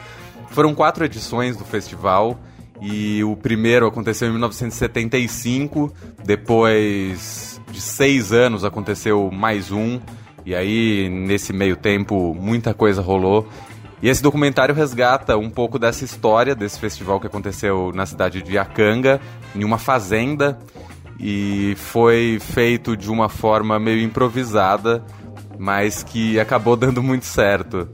Foram 0.50 0.74
quatro 0.74 1.04
edições 1.04 1.56
do 1.56 1.64
festival 1.64 2.38
e 2.80 3.22
o 3.22 3.36
primeiro 3.36 3.86
aconteceu 3.86 4.28
em 4.28 4.32
1975, 4.32 5.92
depois 6.24 7.60
de 7.70 7.80
seis 7.80 8.32
anos 8.32 8.64
aconteceu 8.64 9.30
mais 9.30 9.70
um, 9.70 10.00
e 10.44 10.54
aí 10.54 11.08
nesse 11.08 11.52
meio 11.52 11.76
tempo 11.76 12.34
muita 12.34 12.74
coisa 12.74 13.00
rolou. 13.00 13.48
E 14.02 14.08
esse 14.08 14.22
documentário 14.22 14.74
resgata 14.74 15.38
um 15.38 15.48
pouco 15.48 15.78
dessa 15.78 16.04
história 16.04 16.54
desse 16.54 16.78
festival 16.78 17.18
que 17.18 17.26
aconteceu 17.26 17.92
na 17.94 18.04
cidade 18.04 18.42
de 18.42 18.58
Acanga, 18.58 19.20
em 19.54 19.64
uma 19.64 19.78
fazenda, 19.78 20.58
e 21.18 21.74
foi 21.78 22.38
feito 22.40 22.96
de 22.96 23.10
uma 23.10 23.28
forma 23.28 23.78
meio 23.78 24.02
improvisada, 24.02 25.02
mas 25.58 26.02
que 26.02 26.38
acabou 26.38 26.76
dando 26.76 27.02
muito 27.02 27.24
certo. 27.24 27.88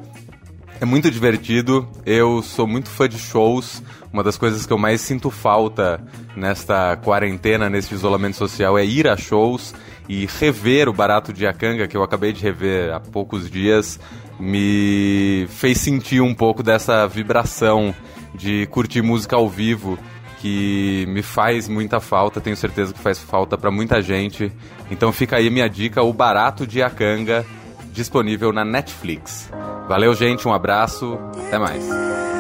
É 0.80 0.85
muito 0.85 1.09
divertido, 1.09 1.88
eu 2.04 2.42
sou 2.42 2.66
muito 2.66 2.90
fã 2.90 3.09
de 3.09 3.16
shows, 3.16 3.80
uma 4.12 4.25
das 4.25 4.37
coisas 4.37 4.66
que 4.66 4.73
eu 4.73 4.78
mais 4.78 5.00
sinto 5.00 5.30
falta 5.30 6.02
nesta 6.37 6.97
quarentena, 6.97 7.71
nesse 7.71 7.94
isolamento 7.94 8.37
social, 8.37 8.76
é 8.76 8.85
ir 8.85 9.06
a 9.06 9.16
shows 9.16 9.73
e 10.09 10.26
rever 10.26 10.88
o 10.88 10.92
Barato 10.92 11.32
de 11.32 11.47
Acanga, 11.47 11.87
que 11.87 11.97
eu 11.97 12.02
acabei 12.02 12.32
de 12.32 12.42
rever 12.42 12.92
há 12.92 12.99
poucos 12.99 13.49
dias, 13.49 14.00
me 14.42 15.46
fez 15.50 15.78
sentir 15.78 16.20
um 16.20 16.34
pouco 16.34 16.64
dessa 16.64 17.06
vibração 17.06 17.94
de 18.34 18.66
curtir 18.66 19.00
música 19.00 19.37
ao 19.37 19.49
vivo 19.49 19.96
que 20.40 21.06
me 21.08 21.22
faz 21.22 21.68
muita 21.68 22.00
falta, 22.00 22.40
tenho 22.40 22.56
certeza 22.56 22.92
que 22.92 22.99
faz 22.99 23.20
falta 23.20 23.56
para 23.56 23.70
muita 23.70 24.02
gente. 24.02 24.50
Então 24.90 25.12
fica 25.12 25.37
aí 25.37 25.49
minha 25.49 25.68
dica, 25.68 26.02
o 26.02 26.12
Barato 26.12 26.66
de 26.66 26.82
Acanga, 26.82 27.46
disponível 27.92 28.52
na 28.52 28.64
Netflix. 28.64 29.49
Valeu, 29.87 30.12
gente, 30.12 30.49
um 30.49 30.52
abraço, 30.52 31.16
até 31.46 31.56
mais. 31.61 32.32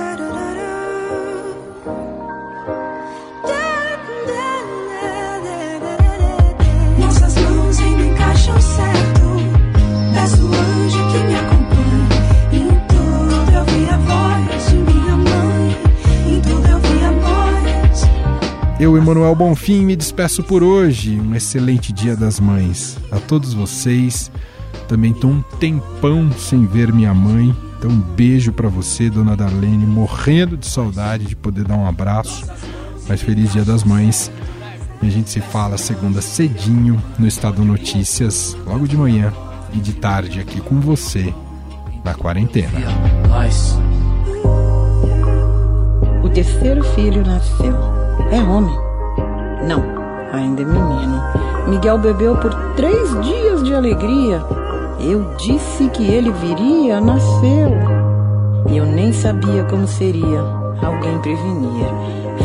Eu, 18.82 18.96
Emanuel 18.98 19.32
Bonfim, 19.36 19.84
me 19.84 19.94
despeço 19.94 20.42
por 20.42 20.60
hoje. 20.60 21.12
Um 21.20 21.36
excelente 21.36 21.92
Dia 21.92 22.16
das 22.16 22.40
Mães 22.40 22.98
a 23.12 23.20
todos 23.20 23.54
vocês. 23.54 24.28
Também 24.88 25.12
tô 25.12 25.28
um 25.28 25.40
tempão 25.60 26.32
sem 26.32 26.66
ver 26.66 26.92
minha 26.92 27.14
mãe. 27.14 27.54
Então, 27.78 27.92
um 27.92 28.00
beijo 28.00 28.52
para 28.52 28.68
você, 28.68 29.08
dona 29.08 29.36
Darlene, 29.36 29.86
morrendo 29.86 30.56
de 30.56 30.66
saudade 30.66 31.26
de 31.26 31.36
poder 31.36 31.62
dar 31.62 31.76
um 31.76 31.86
abraço. 31.86 32.44
Mas 33.08 33.22
feliz 33.22 33.52
Dia 33.52 33.64
das 33.64 33.84
Mães. 33.84 34.32
E 35.00 35.06
a 35.06 35.10
gente 35.10 35.30
se 35.30 35.40
fala 35.40 35.78
segunda 35.78 36.20
cedinho 36.20 37.00
no 37.16 37.28
Estado 37.28 37.64
Notícias, 37.64 38.56
logo 38.66 38.88
de 38.88 38.96
manhã 38.96 39.32
e 39.72 39.78
de 39.78 39.92
tarde 39.92 40.40
aqui 40.40 40.60
com 40.60 40.80
você 40.80 41.32
na 42.04 42.14
quarentena. 42.14 42.80
Nós. 43.28 43.78
O 46.24 46.28
terceiro 46.28 46.82
filho 46.96 47.24
nasceu. 47.24 48.01
É 48.32 48.40
homem. 48.40 48.74
Não, 49.68 49.84
ainda 50.32 50.62
é 50.62 50.64
menino. 50.64 51.22
Miguel 51.68 51.98
bebeu 51.98 52.34
por 52.36 52.54
três 52.74 53.20
dias 53.20 53.62
de 53.62 53.74
alegria. 53.74 54.42
Eu 54.98 55.34
disse 55.36 55.86
que 55.90 56.10
ele 56.10 56.32
viria, 56.32 56.98
nasceu. 56.98 57.70
E 58.70 58.76
eu 58.78 58.86
nem 58.86 59.12
sabia 59.12 59.64
como 59.64 59.86
seria. 59.86 60.40
Alguém 60.82 61.18
prevenia. 61.18 61.88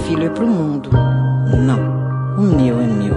Filho 0.06 0.26
é 0.26 0.30
pro 0.30 0.46
mundo. 0.46 0.90
Não, 1.66 1.80
o 2.38 2.42
meu 2.42 2.82
é 2.82 2.88
meu. 2.88 3.16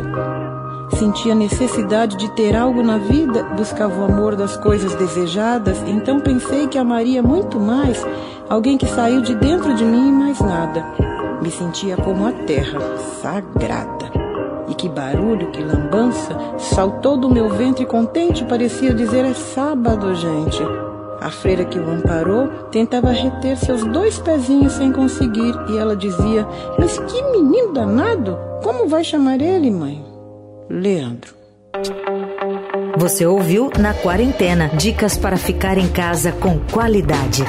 Sentia 0.97 1.35
necessidade 1.35 2.17
de 2.17 2.31
ter 2.37 2.55
algo 2.55 2.85
na 2.85 2.99
vida, 2.99 3.43
buscava 3.57 4.01
o 4.01 4.05
amor 4.05 4.37
das 4.37 4.57
coisas 4.57 4.95
desejadas, 4.95 5.83
então 5.89 6.21
pensei 6.21 6.69
que 6.69 6.79
amaria 6.79 7.23
muito 7.23 7.59
mais 7.59 8.05
alguém 8.49 8.77
que 8.79 8.87
saiu 8.87 9.23
de 9.23 9.35
dentro 9.35 9.75
de 9.75 9.85
mim 9.85 10.09
e 10.09 10.13
mais 10.13 10.41
nada. 10.41 11.10
Me 11.43 11.51
sentia 11.51 11.97
como 11.97 12.27
a 12.27 12.33
terra, 12.33 12.79
sagrada. 13.23 14.11
E 14.69 14.75
que 14.75 14.89
barulho, 14.89 15.51
que 15.51 15.63
lambança, 15.63 16.37
saltou 16.59 17.17
do 17.17 17.29
meu 17.29 17.49
ventre 17.49 17.87
contente, 17.87 18.45
parecia 18.45 18.95
dizer: 18.95 19.25
É 19.25 19.35
sábado, 19.35 20.15
gente. 20.15 20.63
A 21.21 21.31
freira 21.31 21.65
que 21.65 21.79
o 21.79 21.91
amparou 21.91 22.49
tentava 22.71 23.11
reter 23.11 23.57
seus 23.57 23.85
dois 23.85 24.19
pezinhos 24.19 24.73
sem 24.75 24.93
conseguir, 24.93 25.55
e 25.69 25.77
ela 25.77 25.97
dizia: 25.97 26.47
Mas 26.79 26.99
que 26.99 27.23
menino 27.23 27.73
danado! 27.73 28.39
Como 28.63 28.89
vai 28.89 29.03
chamar 29.03 29.41
ele, 29.41 29.71
mãe? 29.71 30.05
Leandro. 30.69 31.35
Você 32.97 33.25
ouviu 33.27 33.71
Na 33.79 33.95
Quarentena 33.95 34.69
dicas 34.69 35.17
para 35.17 35.37
ficar 35.37 35.79
em 35.79 35.89
casa 35.89 36.33
com 36.33 36.59
qualidade. 36.73 37.45